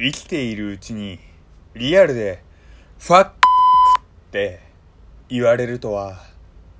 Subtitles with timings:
[0.00, 1.18] 生きているうちに
[1.74, 2.44] リアルで
[3.00, 4.60] ファックって
[5.28, 6.22] 言われるとは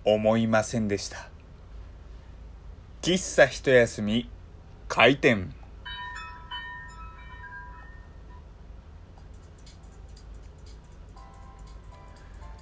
[0.05, 1.29] 思いませんでした。
[3.03, 4.31] 喫茶一休み
[4.87, 5.53] 開店。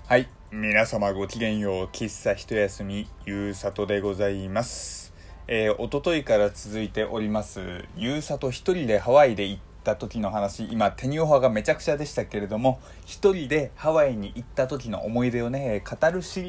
[0.06, 1.84] はい皆様ごきげんよう。
[1.88, 5.12] 喫茶一休みゆうさとでございます。
[5.48, 7.84] えー、一昨日から続いております。
[7.94, 16.48] ゆうさと一人でハワイで行った時の話今テニオハがめちゃくちゃでしたけれども一人でハワイに行った時の思い出をね語るシリ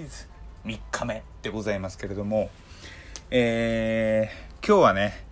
[0.00, 0.26] ーズ
[0.64, 2.48] 3日目でございますけれども
[3.30, 5.28] えー、今日はね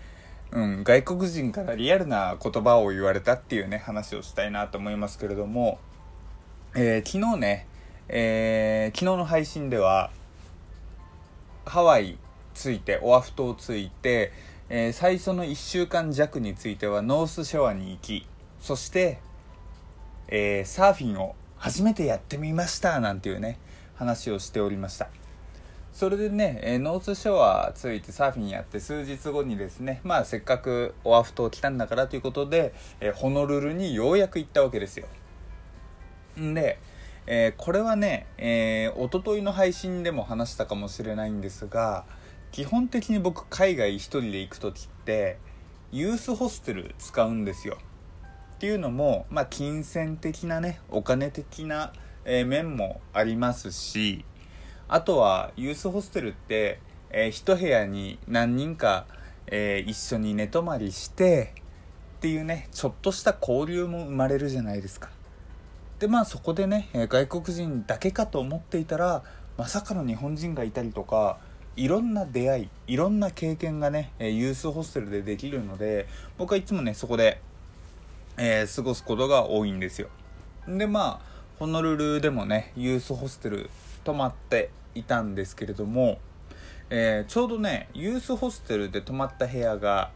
[0.52, 5.78] うん、外国人からリアルな言葉を言われたっていうね話をしたいなと思いますけれども、
[6.74, 7.66] えー、昨日ね、
[8.08, 10.10] えー、昨日の配信では
[11.64, 12.16] ハワイ
[12.54, 14.32] ついてオアフ島ついて、
[14.68, 18.26] えー、最初の1週間弱についてはノースショアに行き
[18.60, 19.20] そして、
[20.28, 23.58] えー、サーフィンを初めてやってみましたなんていうね
[23.94, 25.08] 話をしておりました。
[25.92, 35.06] それでね、えー、ノースショアついてサーフィンやって数日後にですねまあせっかくオアフ島来たんだからということで、えホノルルにようやく行ったわけですよ。
[36.38, 36.78] んで
[37.26, 42.04] え、これはね、えー、一昨日の配信でも話したかもしれないんですが、
[42.52, 45.38] 基本的に僕海外一人で行く時って
[45.92, 47.78] ユースホステル使うんですよ。
[48.56, 51.92] っていうのもまあ金銭的なねお金的な、
[52.24, 54.24] え、面もありますし
[54.88, 56.80] あとはユースホステルって、
[57.10, 59.06] えー、一部屋に何人か、
[59.46, 61.54] えー、一緒に寝泊まりして
[62.16, 65.10] っていうねちょっとした交流も生まれるじゃないですか。
[65.98, 69.22] でまあそこでね外国人だけかと思っていたら
[69.56, 71.38] まさかの日本人がいたりとか
[71.76, 76.06] いろんな出会いいろんな経験がねユースホステルでできるので
[76.38, 77.40] 僕はいつもねそこで、
[78.38, 80.08] えー、過ごすことが多いんですよ。
[80.66, 83.70] でまあホノルルでもねユースホステル
[84.04, 86.18] 泊まっていたんですけれども、
[86.90, 90.10] えー、ちょうどねユースホステルで泊まった部屋が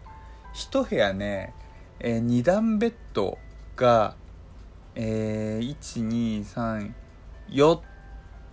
[0.54, 1.52] 1部屋ね、
[1.98, 3.38] えー、2段ベッド
[3.76, 4.14] が、
[4.94, 6.44] えー、
[7.46, 7.80] 1234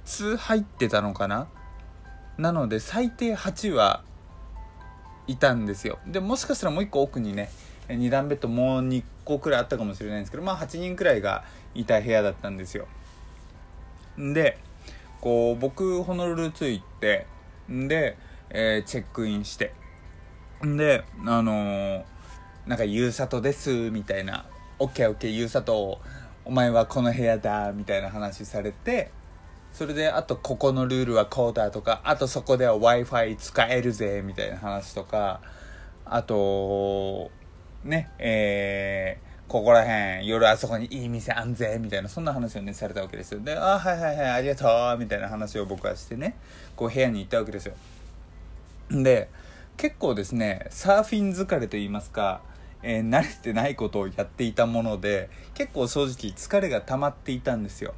[0.06, 1.48] つ入ってたのかな
[2.38, 4.04] なので最低8は
[5.28, 6.00] いたんですよ。
[6.08, 7.50] でもしかしたらもう1個奥にね
[7.90, 11.44] 2段ベッドもう2個くらいあったかもしれないんですけどまあ8人くらいが
[11.74, 12.88] いた部屋だったんですよ。
[14.18, 14.58] で
[15.22, 17.28] こう僕ホノルル着いて
[17.70, 18.18] で、
[18.50, 19.74] えー、チェックインして
[20.62, 22.04] であのー、
[22.66, 24.46] なんか「ゆうさとです」みたいな
[24.80, 26.00] 「OKOK ゆうさと
[26.46, 29.12] お前はこの部屋だ」みたいな話されて
[29.78, 35.40] それであとここのルールはこうだとかあとそこでは w i f i 使えるぜみたいな話とか
[36.04, 37.30] あと
[37.84, 43.40] ねえー、ここら辺夜あそこにいい店あんぜみたいなそんな話をねされたわけですよ。
[43.42, 46.36] であはいはいはいありがとうみたいな話を僕はしてね
[46.76, 47.76] こう部屋に行ったわけですよ。
[48.90, 49.30] で
[49.78, 52.42] 結構ですねサーフィン疲れと言いますか
[52.82, 57.94] えー、慣れてないことをやっていたもので結構正直疲れが溜まっていたんですよ。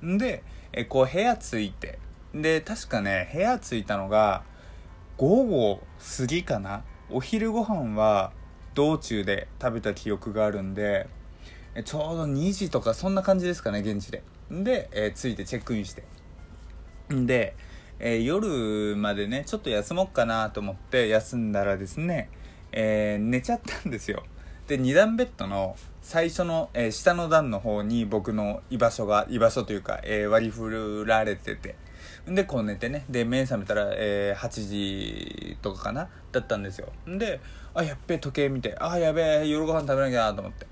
[0.00, 0.44] で
[0.76, 1.98] えこう部屋着いて。
[2.34, 4.42] で確かね部屋着いたのが
[5.16, 5.82] 午後
[6.18, 6.82] 過ぎかな。
[7.10, 8.32] お昼ご飯は
[8.74, 11.06] 道中で食べた記憶があるんで
[11.84, 14.22] ちょうど2時とかそんな感じですかね現地で。
[14.50, 16.04] で、えー、着いてチェックインして。
[17.08, 17.54] で、
[17.98, 22.30] えー、夜までねちょっと休もうかなと思って休んだらですね、
[22.72, 24.24] えー、寝ちゃったんですよ。
[24.66, 31.76] で2段ベッドの最初の、えー、下の段の方に僕の居場所が居場所というか、えー、割り振られてて。
[32.26, 33.04] でこう寝てね。
[33.10, 36.08] で目覚めたら、えー、8時とかかな？
[36.32, 36.88] だったんですよ。
[37.06, 37.40] で
[37.74, 38.76] あやっべえ時計見て。
[38.78, 40.66] あやべえ夜ご飯食べなきゃと思って。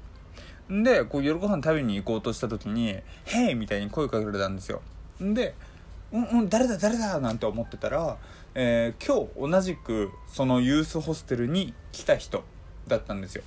[0.70, 4.80] でこう夜ご飯食べに行こうとした時に「へい!」みたいに声かけられたんですよ。
[5.20, 5.54] で
[6.12, 8.16] 「うんうん誰だ誰だ!」なんて思ってたら、
[8.54, 12.44] えー、今日同じくそのユースホステルに来た人
[12.88, 13.42] だったんですよ。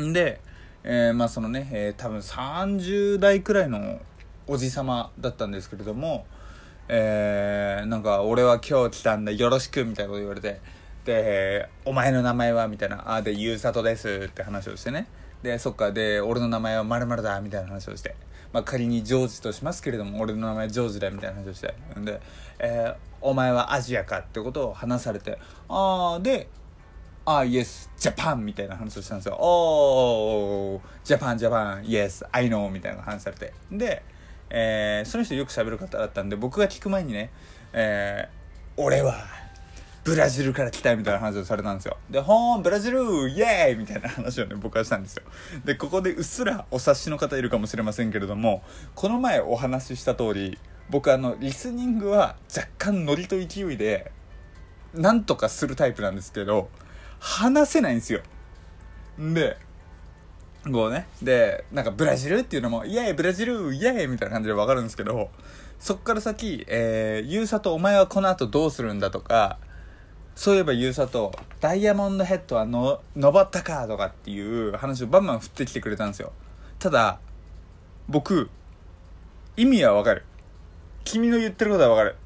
[0.00, 0.40] んで
[0.88, 4.00] えー、まあそのね、えー、多分30代くらいの
[4.46, 6.26] おじさまだったんですけれども、
[6.88, 10.60] えー、なんか俺は今日来たんだよろしくみたいなこと言われて
[11.04, 15.08] でお前の名前はみたいなあでゆうさとですって話をしてね。
[15.42, 18.14] でそっかで俺の名前はまるだみたいな話をして。
[18.52, 21.74] まあ仮にジョージとしますけれども俺の名前ジョージだみたいな話をして。
[21.98, 22.20] んで、
[22.60, 25.36] えー、お前はアジアかってことを話されて
[25.68, 26.48] ああで
[27.28, 29.34] ああ、 yes、Japan みたいな話をしたんですよ。
[29.34, 33.52] おー、 Japan、Japan、yes、I know みたいな話されて。
[33.72, 34.04] で、
[34.48, 37.32] えー、その人よく喋る方だったんで、僕が聞く前にね、
[37.72, 39.24] えー、俺は、
[40.04, 41.96] ブラジルから来たみたいな話をされたんですよ。
[42.08, 45.24] で、ほーん、ブラジルイエーイみたいな話をね、僕はしたんですよ。
[45.64, 48.62] で、ここでうっすらお察しの方いるかもしれませんけれども、
[48.94, 54.12] この前お話しした通り、僕あの、リスニングは若干ノリと勢いで、
[54.94, 56.70] なんとかするタイプなんですけど、
[57.18, 58.20] 話せないんですよ。
[59.18, 59.56] で、
[60.72, 61.06] こうね。
[61.22, 65.30] で、なんかブラジルっていうのも、イエーイブラジルイエーイみたいな感じでわかるんですけど、
[65.78, 69.58] そっから先、えー、ゆうさとお前はこの後どうするんだとか、
[70.34, 76.32] そういえばゆうさと、ダイヤモンドヘッドはの、登ったかとかっていう話をバンバン振ってきてくれたんですよ。
[76.78, 77.20] ただ、
[78.08, 78.50] 僕、
[79.56, 80.24] 意味はわかる。
[81.04, 82.16] 君の言ってることはわかる。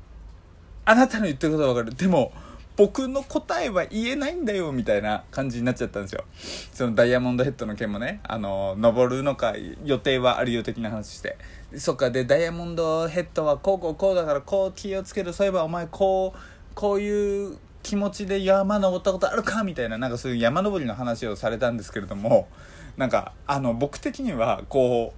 [0.84, 1.94] あなたの言ってることはわかる。
[1.94, 2.32] でも、
[2.80, 6.24] 僕の答えは言えないんだよみたいな感じになっちゃったんですよ。
[6.72, 9.54] そのダイヤモンドヘッドの件もねあの登るのか
[9.84, 11.36] 予定はあるよ的な話して。
[11.76, 15.34] そっかでダイヤモンドヘッドはこうこうこうだからこう気をつける。
[15.34, 16.38] そういえばお前こう
[16.74, 19.98] こういう気持ちで山登ったことあるかみたいな。
[19.98, 22.48] なんかそういう山登りの話をされたんですけれども
[22.96, 25.12] なんかあの僕的にはこ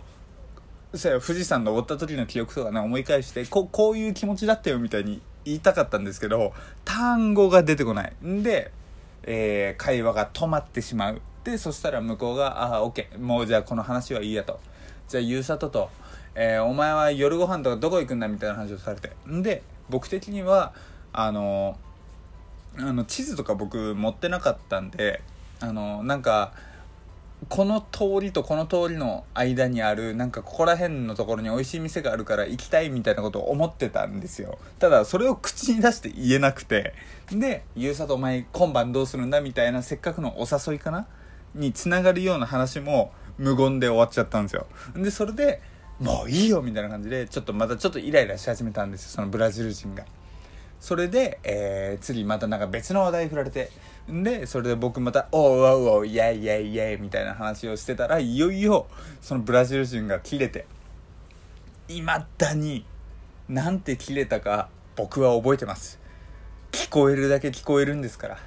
[0.92, 6.52] う富士山登った時の記憶とかね思い返してここういう気持ちだったよみたいに言いたかったんですけど
[6.84, 8.12] 単語が出てこない。
[8.24, 8.72] んで、
[9.24, 11.20] えー、会話が止まってしまう。
[11.44, 14.60] でそしたら向こうが「ああ OK もうじゃあこの話はいいや」と
[15.08, 15.90] 「じゃあゆうさとと、
[16.36, 19.10] えー、お前は夜ご飯とかどこ行くんだ」みたいな話をされて。
[19.28, 20.72] んで僕的には
[21.12, 21.76] あの
[22.78, 25.20] あの地図とか僕持ってなかったんで
[25.60, 26.52] あのなんか
[27.48, 34.58] この通りとこの通りの間にあるなんかここら辺のところに美味しい店があるから行きたいみたいなことを思ってたんですよ。
[34.78, 36.94] ただそれを口に出して言えなくて。
[37.30, 41.06] で「ゆうさとお前今晩どうするんだ?」みたいなせっかくのお誘いかな？
[41.54, 44.66] につながるような話も無言で終わっちゃったんですよ。
[44.94, 45.60] でそれで
[45.98, 50.04] もういいよみたいな感じでちょっとまたちょっとイライラし始めたんですよそのブラジル人が。
[50.82, 53.70] それで、えー、次またなんか別の話題振られて
[54.08, 58.88] でそれで僕また「おうおうおうイェイイェイイェイ」みたいな話をしてたらいよいよ
[59.20, 60.66] そのブラジル人が切れて
[61.86, 62.84] いまだに
[63.48, 66.00] なんて切れたか僕は覚えてます。
[66.72, 68.38] 聞こえるだけ聞こえるんですから。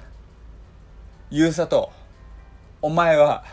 [1.30, 1.90] ゆうさと
[2.82, 3.44] お前は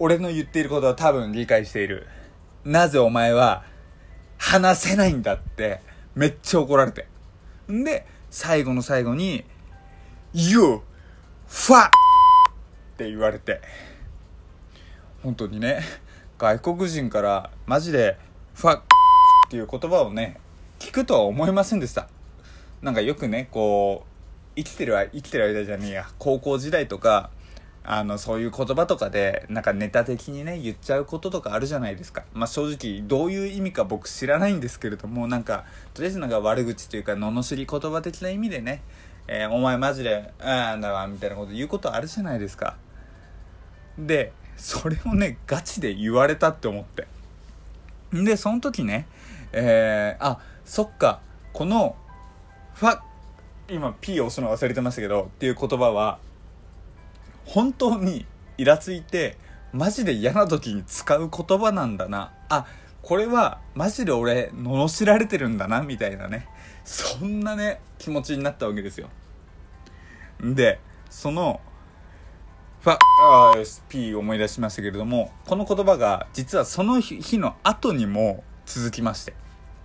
[0.00, 2.08] 俺の言っていることは多分理解している。
[2.64, 3.62] なぜお前は
[4.36, 5.80] 話せないんだって
[6.16, 7.06] めっちゃ怒られて。
[7.72, 9.44] んで最後の最後に
[10.32, 10.80] You!
[11.48, 11.90] ファっ
[12.96, 13.60] て言われて
[15.22, 15.80] 本当にね
[16.38, 18.18] 外国人からマジで
[18.54, 18.82] ファっ
[19.48, 20.38] ていう言葉をね
[20.78, 22.08] 聞くとは思いませんでした
[22.82, 27.30] なんかよくねこう生きてる生きてる間じゃねえや高校時代とか
[27.88, 38.82] あのそういう言葉とかでなんかネタ的にね言っちゃうこととかあるじゃないですかまあ正直どういう意味か僕知らないんですけれどもなんかとりあえずなんか悪口というか罵り言葉的な意味でね
[39.28, 42.76] えー、お前マジで、あんだわ、みたいなこと言うことあるじゃないですか。
[43.98, 47.08] で、それをね、ガチで言われたって思って。
[48.16, 49.06] んで、その時ね、
[49.52, 51.20] えー、あ、そっか、
[51.52, 51.96] この、
[52.74, 53.00] ファ、
[53.68, 56.18] 今 P を押すの忘れてましたけど、っていう言葉は、
[57.46, 58.26] 本当に
[58.58, 59.38] イラついて、
[59.72, 62.32] マジで嫌な時に使う言葉なんだな。
[62.48, 62.66] あ、
[63.02, 66.48] これはマジで俺、罵られてるんだな、みたいなね。
[66.86, 69.08] そんなね気持ちになったわけですよ
[70.40, 70.78] で
[71.10, 71.60] その
[72.80, 73.54] ファあ
[73.88, 79.34] P 思い出しましたけれどもこの言葉が実はその日の後にも続きましてっ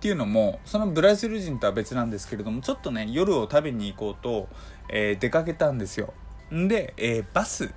[0.00, 4.48] ていうのもそのブラジル人とは別なんですけれどもちょっとね夜を食べに行こうと、
[4.88, 6.14] えー、出かけたんですよ
[6.52, 7.72] んで、えー、バス、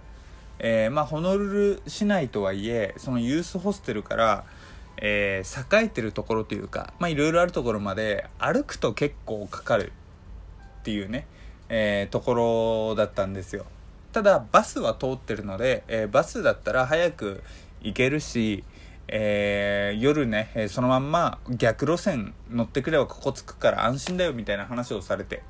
[0.60, 4.44] えー、まあホノルル市内とはいえそのユースホステルから
[4.98, 9.92] えー、栄えてるところというかいろいろあるところまで歩くと結構かかる
[10.82, 11.26] っていうね、
[11.68, 12.36] え、とこ
[12.92, 13.66] ろだったんですよ。
[14.14, 17.44] ただバスは通ってるので、え、バスだったら早く
[17.82, 18.64] 行けるし、
[19.08, 25.44] えー、夜ね、えそのまんま逆路線乗ってくればここ着くから安心だよみたいな話をされて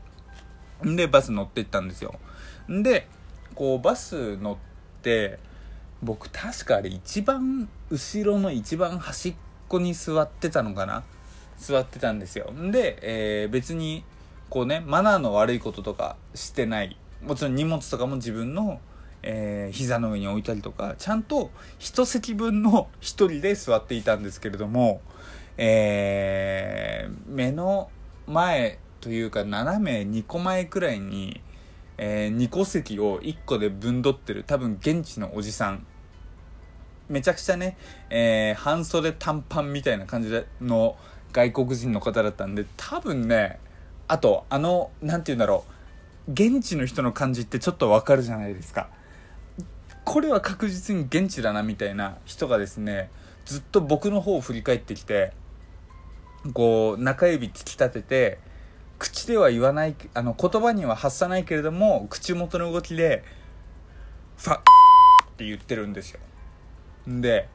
[0.86, 2.15] んでバス乗って行ったんですよ。
[2.69, 3.07] で
[3.53, 5.39] こうバス乗って
[6.01, 9.36] 僕確かあれ一番後ろの一番端っ
[9.67, 11.03] こに座ってたのかな？
[11.57, 12.51] 座ってたんですよ。
[12.72, 14.03] で、えー、別に
[14.50, 16.98] こうねマナーの悪いこととかしてない。
[17.25, 18.79] もちろん荷物とかも自分の、
[19.24, 25.01] えー、膝の上に置いたりとかちゃんと一席分の一人で座っていたんですけれども、
[25.57, 27.89] えー、目の
[28.27, 31.41] 前というか斜め2個前くらいに
[31.98, 35.86] えー、2個席を1個で分取ってる多分現地のおじさん。
[37.08, 37.78] めちゃくちゃね、
[38.10, 40.98] えー、半袖短パンみたいな感じの
[41.32, 43.60] 外国人の方だったんで多分ね
[44.08, 45.66] あとあの何て言うんだろ
[46.28, 48.90] う現地の人の感じってちょっとわかるじゃないですか。
[50.04, 53.10] これは確実に現地だなみたいな人がですね
[53.44, 55.34] ずっと僕の方を振り返ってきて
[56.54, 58.40] こう中指突き立てて
[58.98, 63.24] 口では言わないあの言葉には発さないけれども口元の動きで
[64.38, 64.62] 「ファッ」っ
[65.38, 66.20] て言ってるんですよ。
[67.08, 67.50] で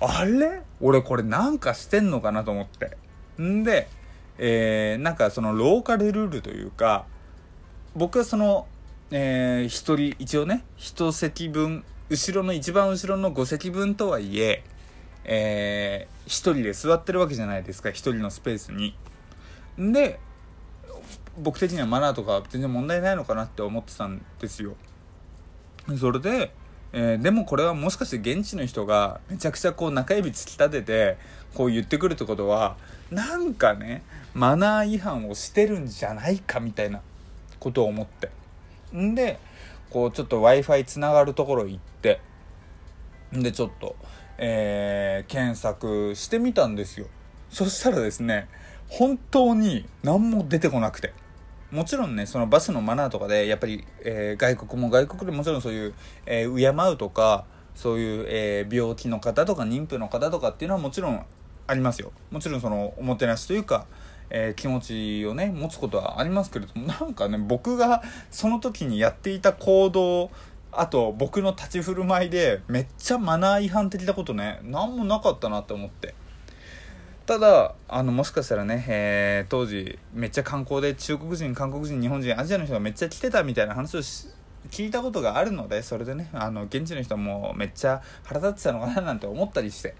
[0.00, 0.62] あれ？
[0.80, 2.96] 俺これなんかしてんのかなと思って。
[3.40, 3.88] んで
[4.38, 7.04] えー、なんかそのローカルルールというか
[7.94, 8.66] 僕はその
[9.12, 14.62] えー、一人一応ね一席分後ろの一番後ろの5席分とはいえ
[15.24, 18.94] えー、一人で座ってるわけじゃないですか一人のスペースに。
[19.76, 20.20] で
[21.40, 24.76] 僕的にはマナーとか全然問題ないのかなって思ってたんですよ。
[25.98, 26.52] それで、
[26.92, 31.18] えー、でもこれはもしかして現地の人がめちゃくちゃこう中指突き立てて
[31.54, 32.76] こう言ってくるってことは
[33.10, 34.02] なんかね
[34.34, 37.00] マナー違反をしてるんじゃないかみたいな
[37.58, 38.30] ことを思って。
[38.94, 39.38] んで
[39.90, 42.20] こうちょっと w i f i つながるところ行って
[43.34, 43.96] んでちょっと、
[44.38, 47.06] えー、検索してみたんですよ。
[47.50, 48.48] そしたらですね
[48.88, 51.12] 本当に何も出てこなくて。
[51.70, 55.94] もちろんねそのバスのマナーとかでやっぱり、えー、外国も外国でもちろんそういう、
[56.26, 61.24] えー、敬うとかそういう、えー、病気の方とか妊婦の方とかっていうのはもちろん
[61.66, 62.10] ありますよ。
[62.32, 63.86] もちろんそのおもてなしというか
[64.30, 70.30] え、気持ちをね持つことはありますけれどもなんかね僕がその時にやっていた行動
[70.72, 76.14] あと僕の立ち振る舞いでめっちゃマナー違反的なことね何もなかったなって思って。
[77.30, 84.00] ただあのもしかしたらね、えー、当時めっちゃ観光で中国人韓国人日本人アジアの人がめっちゃ来てたみたいな話を
[84.72, 89.94] 聞いたことがあるのでそれでねあの現地の人もめっちゃ腹立ってたのかななんて思ったりして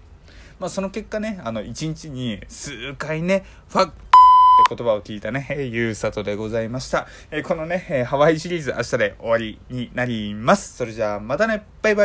[0.59, 7.07] まあその結果ねあの1日に数回ねファッって言葉を聞いたね、ゆうさとでございました。
[7.31, 10.75] えこのね、ハワイシリーズ明日で終わりになります。
[10.75, 11.99] それじゃあまたね、バイバイ。